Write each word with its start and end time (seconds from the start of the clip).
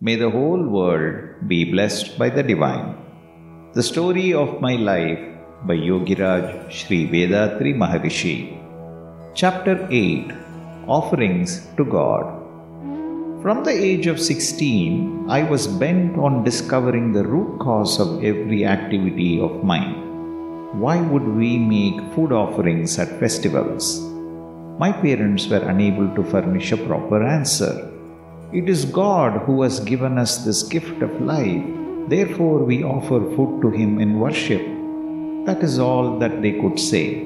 May 0.00 0.16
the 0.16 0.28
whole 0.28 0.66
world 0.66 1.46
be 1.46 1.70
blessed 1.70 2.18
by 2.18 2.28
the 2.28 2.42
divine. 2.42 2.96
The 3.74 3.82
story 3.82 4.34
of 4.34 4.60
my 4.60 4.74
life 4.74 5.20
by 5.62 5.74
Yogiraj 5.74 6.68
Sri 6.68 7.06
Vethathiri 7.06 7.74
Maharishi. 7.76 8.58
Chapter 9.34 9.86
8 9.92 10.32
Offerings 10.88 11.68
to 11.76 11.84
God. 11.84 12.26
From 13.40 13.62
the 13.62 13.70
age 13.70 14.08
of 14.08 14.20
16, 14.20 15.26
I 15.30 15.44
was 15.44 15.68
bent 15.68 16.18
on 16.18 16.42
discovering 16.42 17.12
the 17.12 17.24
root 17.24 17.60
cause 17.60 18.00
of 18.00 18.24
every 18.24 18.66
activity 18.66 19.40
of 19.40 19.62
mine. 19.62 19.94
Why 20.80 21.00
would 21.00 21.28
we 21.28 21.56
make 21.56 22.02
food 22.14 22.32
offerings 22.32 22.98
at 22.98 23.20
festivals? 23.20 24.00
My 24.76 24.90
parents 24.90 25.46
were 25.46 25.64
unable 25.68 26.12
to 26.16 26.24
furnish 26.24 26.72
a 26.72 26.76
proper 26.76 27.22
answer. 27.22 27.93
It 28.54 28.68
is 28.68 28.84
God 28.84 29.42
who 29.46 29.62
has 29.62 29.80
given 29.80 30.16
us 30.16 30.44
this 30.44 30.62
gift 30.62 31.02
of 31.02 31.20
life, 31.20 31.64
therefore, 32.08 32.62
we 32.62 32.84
offer 32.84 33.18
food 33.34 33.60
to 33.62 33.70
Him 33.70 33.98
in 33.98 34.20
worship. 34.20 34.62
That 35.44 35.60
is 35.64 35.80
all 35.80 36.20
that 36.20 36.40
they 36.40 36.52
could 36.60 36.78
say. 36.78 37.22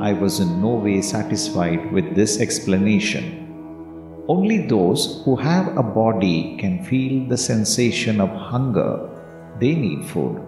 I 0.00 0.14
was 0.14 0.40
in 0.40 0.60
no 0.60 0.70
way 0.70 1.00
satisfied 1.00 1.92
with 1.92 2.16
this 2.16 2.40
explanation. 2.40 4.24
Only 4.26 4.66
those 4.66 5.22
who 5.24 5.36
have 5.36 5.76
a 5.76 5.82
body 5.84 6.56
can 6.58 6.84
feel 6.84 7.28
the 7.28 7.38
sensation 7.38 8.20
of 8.20 8.30
hunger. 8.30 9.08
They 9.60 9.76
need 9.76 10.04
food. 10.06 10.44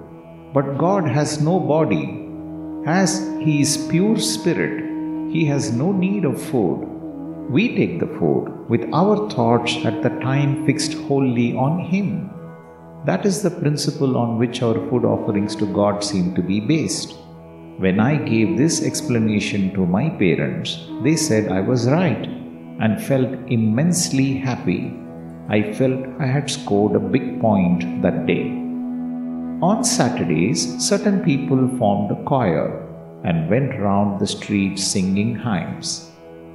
But 0.52 0.76
God 0.76 1.06
has 1.08 1.40
no 1.40 1.60
body. 1.60 2.04
As 2.84 3.20
He 3.38 3.60
is 3.60 3.86
pure 3.86 4.18
spirit, 4.18 5.32
He 5.32 5.45
has 5.45 5.70
no 5.70 5.92
need 5.92 6.24
of 6.24 6.42
food. 6.42 6.95
We 7.48 7.76
take 7.76 8.00
the 8.00 8.08
food 8.18 8.68
with 8.68 8.88
our 8.92 9.30
thoughts 9.30 9.76
at 9.84 10.02
the 10.02 10.08
time 10.08 10.66
fixed 10.66 10.94
wholly 10.94 11.54
on 11.54 11.78
Him. 11.78 12.30
That 13.04 13.24
is 13.24 13.40
the 13.40 13.52
principle 13.52 14.16
on 14.18 14.36
which 14.36 14.62
our 14.62 14.74
food 14.88 15.04
offerings 15.04 15.54
to 15.56 15.72
God 15.72 16.02
seem 16.02 16.34
to 16.34 16.42
be 16.42 16.58
based. 16.58 17.14
When 17.78 18.00
I 18.00 18.16
gave 18.16 18.56
this 18.56 18.82
explanation 18.82 19.72
to 19.74 19.86
my 19.86 20.10
parents, 20.10 20.88
they 21.04 21.14
said 21.14 21.52
I 21.52 21.60
was 21.60 21.86
right 21.86 22.26
and 22.26 23.00
felt 23.00 23.30
immensely 23.48 24.38
happy. 24.38 24.92
I 25.48 25.72
felt 25.74 26.04
I 26.18 26.26
had 26.26 26.50
scored 26.50 26.96
a 26.96 27.08
big 27.14 27.40
point 27.40 28.02
that 28.02 28.26
day. 28.26 28.46
On 29.62 29.84
Saturdays, 29.84 30.84
certain 30.84 31.22
people 31.22 31.68
formed 31.78 32.10
a 32.10 32.24
choir 32.24 32.82
and 33.24 33.48
went 33.48 33.78
round 33.78 34.18
the 34.18 34.26
streets 34.26 34.82
singing 34.82 35.38
hymns. 35.38 36.10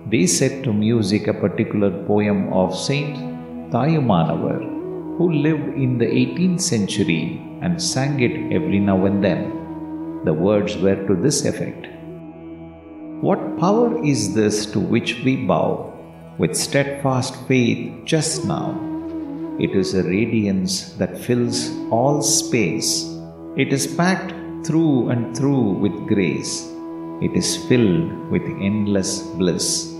They 0.10 0.26
set 0.26 0.64
to 0.64 0.74
music 0.74 1.28
a 1.28 1.34
particular 1.34 1.92
poem 2.06 2.52
of 2.52 2.76
Saint 2.76 3.16
Thayumanavar, 3.72 5.18
who 5.18 5.32
lived 5.32 5.78
in 5.78 5.98
the 6.00 6.06
18th 6.06 6.62
century 6.62 7.40
and 7.62 7.82
sang 7.82 8.20
it 8.20 8.52
every 8.52 8.80
now 8.80 9.06
and 9.06 9.24
then. 9.24 10.24
The 10.26 10.34
words 10.34 10.76
were 10.78 10.96
to 11.08 11.16
this 11.16 11.46
effect 11.46 11.88
What 13.22 13.60
power 13.60 14.04
is 14.04 14.34
this 14.34 14.66
to 14.72 14.80
which 14.80 15.22
we 15.24 15.46
bow 15.46 15.94
with 16.40 16.56
steadfast 16.56 17.36
faith 17.48 18.04
just 18.04 18.46
now? 18.46 18.80
It 19.60 19.76
is 19.76 19.94
a 19.94 20.04
radiance 20.04 20.94
that 20.94 21.18
fills 21.18 21.70
all 21.92 22.24
space. 22.24 23.06
It 23.56 23.72
is 23.72 23.86
packed 23.86 24.34
through 24.66 25.10
and 25.10 25.38
through 25.38 25.74
with 25.74 26.08
grace. 26.08 26.68
It 27.22 27.34
is 27.36 27.50
filled 27.68 28.32
with 28.32 28.42
endless 28.70 29.22
bliss. 29.40 29.94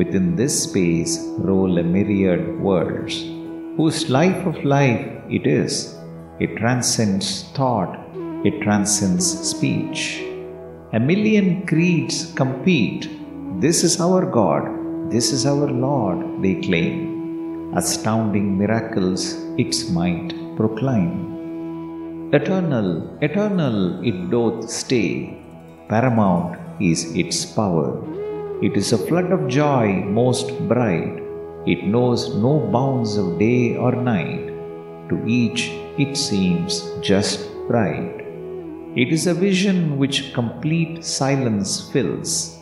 Within 0.00 0.36
this 0.36 0.64
space 0.64 1.14
roll 1.38 1.78
a 1.78 1.82
myriad 1.82 2.60
worlds, 2.60 3.22
whose 3.78 4.10
life 4.10 4.46
of 4.46 4.62
life 4.64 5.04
it 5.30 5.46
is. 5.46 5.96
It 6.40 6.56
transcends 6.58 7.28
thought, 7.56 7.94
it 8.44 8.60
transcends 8.60 9.26
speech. 9.52 10.22
A 10.92 11.00
million 11.00 11.66
creeds 11.66 12.32
compete. 12.34 13.08
This 13.64 13.82
is 13.82 13.98
our 14.00 14.24
God, 14.38 15.10
this 15.10 15.32
is 15.32 15.46
our 15.46 15.68
Lord, 15.86 16.42
they 16.42 16.56
claim. 16.60 17.72
Astounding 17.74 18.58
miracles 18.58 19.22
its 19.56 19.88
might 19.88 20.30
proclaim. 20.58 21.14
Eternal, 22.32 22.88
eternal 23.22 24.04
it 24.04 24.30
doth 24.30 24.68
stay, 24.68 25.10
paramount 25.88 26.58
is 26.80 27.16
its 27.16 27.44
power. 27.44 27.90
It 28.62 28.76
is 28.76 28.92
a 28.92 28.98
flood 28.98 29.32
of 29.32 29.48
joy 29.48 30.04
most 30.04 30.50
bright. 30.68 31.22
It 31.66 31.84
knows 31.84 32.34
no 32.36 32.60
bounds 32.72 33.16
of 33.16 33.38
day 33.38 33.76
or 33.76 33.92
night. 33.92 34.48
To 35.08 35.24
each 35.26 35.70
it 35.98 36.16
seems 36.16 36.84
just 37.00 37.48
right. 37.68 38.14
It 38.96 39.12
is 39.12 39.26
a 39.26 39.34
vision 39.34 39.98
which 39.98 40.34
complete 40.34 41.04
silence 41.04 41.90
fills. 41.90 42.58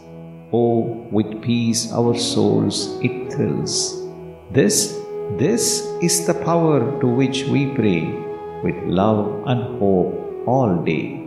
Oh, 0.53 1.07
with 1.11 1.43
peace 1.43 1.93
our 1.93 2.15
souls 2.15 2.99
it 3.03 3.33
thrills. 3.33 4.07
This, 4.53 4.97
this 5.39 5.85
is 6.01 6.27
the 6.27 6.35
power 6.35 7.01
to 7.01 7.07
which 7.09 7.45
we 7.45 7.67
pray 7.75 8.03
with 8.63 8.77
love 8.85 9.43
and 9.47 9.81
hope 9.81 10.47
all 10.47 10.85
day. 10.85 11.26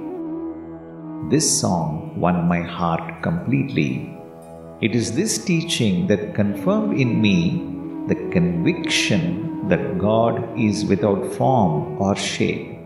This 1.31 1.47
song 1.61 2.19
won 2.19 2.47
my 2.47 2.61
heart 2.61 3.21
completely. 3.21 4.17
It 4.81 4.95
is 4.95 5.13
this 5.13 5.37
teaching 5.37 6.07
that 6.07 6.33
confirmed 6.33 6.99
in 6.99 7.21
me 7.21 7.35
the 8.07 8.15
conviction 8.31 9.67
that 9.67 9.99
God 9.99 10.59
is 10.59 10.85
without 10.85 11.31
form 11.33 12.01
or 12.01 12.15
shape. 12.15 12.79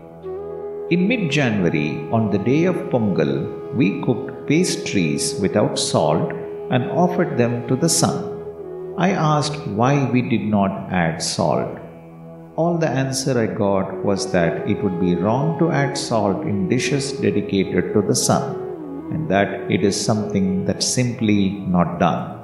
In 0.90 1.08
mid 1.08 1.30
January, 1.30 2.06
on 2.12 2.30
the 2.30 2.42
day 2.50 2.64
of 2.64 2.76
Pongal, 2.90 3.74
we 3.74 4.02
cooked 4.02 4.46
pastries 4.46 5.40
without 5.40 5.78
salt 5.78 6.30
and 6.70 6.90
offered 6.90 7.38
them 7.38 7.66
to 7.68 7.76
the 7.76 7.88
sun. 7.88 8.18
I 8.98 9.12
asked 9.12 9.66
why 9.68 10.10
we 10.10 10.20
did 10.20 10.44
not 10.44 10.92
add 10.92 11.22
salt. 11.22 11.78
All 12.56 12.78
the 12.78 12.88
answer 12.88 13.36
I 13.36 13.46
got 13.46 14.04
was 14.04 14.30
that 14.30 14.68
it 14.70 14.80
would 14.80 15.00
be 15.00 15.16
wrong 15.16 15.58
to 15.58 15.72
add 15.72 15.98
salt 15.98 16.42
in 16.42 16.68
dishes 16.68 17.10
dedicated 17.10 17.92
to 17.94 18.00
the 18.00 18.14
sun, 18.14 18.44
and 19.12 19.28
that 19.28 19.68
it 19.68 19.82
is 19.82 20.00
something 20.00 20.64
that's 20.64 20.86
simply 20.86 21.50
not 21.76 21.98
done. 21.98 22.38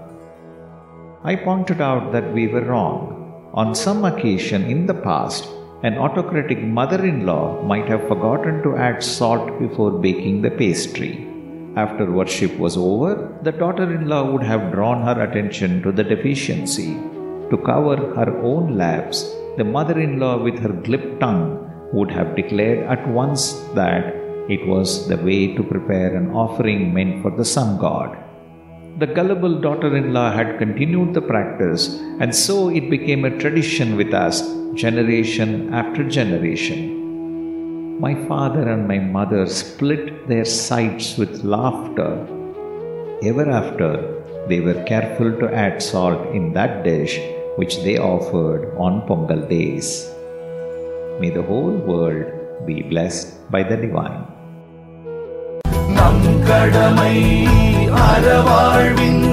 I 1.22 1.36
pointed 1.36 1.80
out 1.80 2.10
that 2.10 2.32
we 2.32 2.48
were 2.48 2.64
wrong. 2.64 3.52
On 3.54 3.72
some 3.72 4.04
occasion 4.04 4.64
in 4.64 4.86
the 4.86 4.94
past, 4.94 5.48
an 5.84 5.96
autocratic 5.96 6.60
mother 6.60 7.04
in 7.06 7.24
law 7.24 7.62
might 7.62 7.86
have 7.86 8.08
forgotten 8.08 8.64
to 8.64 8.76
add 8.76 9.04
salt 9.04 9.60
before 9.60 9.92
baking 9.92 10.42
the 10.42 10.50
pastry. 10.50 11.24
After 11.76 12.10
worship 12.10 12.58
was 12.58 12.76
over, 12.76 13.38
the 13.44 13.52
daughter 13.52 13.94
in 13.94 14.08
law 14.08 14.28
would 14.32 14.42
have 14.42 14.72
drawn 14.72 15.02
her 15.02 15.22
attention 15.22 15.82
to 15.84 15.92
the 15.92 16.02
deficiency. 16.02 16.94
To 17.50 17.56
cover 17.64 17.96
her 18.16 18.42
own 18.42 18.76
lapse, 18.76 19.36
the 19.56 19.64
mother 19.64 19.98
in 19.98 20.18
law, 20.18 20.42
with 20.42 20.58
her 20.60 20.72
glib 20.72 21.18
tongue, 21.20 21.70
would 21.92 22.10
have 22.10 22.36
declared 22.36 22.86
at 22.86 23.06
once 23.08 23.52
that 23.74 24.14
it 24.48 24.66
was 24.66 25.08
the 25.08 25.16
way 25.16 25.54
to 25.54 25.62
prepare 25.62 26.14
an 26.16 26.30
offering 26.30 26.94
meant 26.94 27.22
for 27.22 27.30
the 27.30 27.44
sun 27.44 27.78
god. 27.78 28.16
The 28.98 29.06
gullible 29.06 29.60
daughter 29.60 29.96
in 29.96 30.12
law 30.12 30.30
had 30.30 30.58
continued 30.58 31.14
the 31.14 31.22
practice, 31.22 31.98
and 32.20 32.34
so 32.34 32.68
it 32.68 32.90
became 32.90 33.24
a 33.24 33.36
tradition 33.38 33.96
with 33.96 34.12
us, 34.12 34.42
generation 34.74 35.72
after 35.72 36.08
generation. 36.08 37.98
My 38.00 38.14
father 38.26 38.68
and 38.68 38.86
my 38.86 38.98
mother 38.98 39.46
split 39.46 40.28
their 40.28 40.44
sides 40.44 41.18
with 41.18 41.44
laughter. 41.44 42.12
Ever 43.22 43.50
after, 43.50 43.92
they 44.48 44.60
were 44.60 44.82
careful 44.84 45.32
to 45.40 45.52
add 45.52 45.82
salt 45.82 46.34
in 46.34 46.52
that 46.54 46.82
dish 46.84 47.20
which 47.57 47.75
they 47.83 47.97
offered 47.97 48.63
on 48.77 48.93
Pongal 49.07 49.43
days. 49.49 49.89
May 51.19 51.29
the 51.29 51.41
whole 51.41 51.77
world 51.89 52.25
be 52.65 52.77
blessed 52.83 53.27
by 53.51 53.63
the 53.63 53.77
divine. 53.77 54.21
நம் 55.97 56.25
கடமை 56.47 57.15
அறவாழ்வின் 58.05 59.23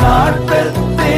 நாட்டத்தே 0.00 1.16